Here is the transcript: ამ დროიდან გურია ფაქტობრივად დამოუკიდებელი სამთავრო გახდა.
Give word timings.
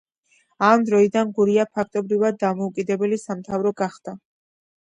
ამ 0.67 0.85
დროიდან 0.87 1.33
გურია 1.39 1.65
ფაქტობრივად 1.79 2.39
დამოუკიდებელი 2.45 3.21
სამთავრო 3.27 3.75
გახდა. 3.83 4.19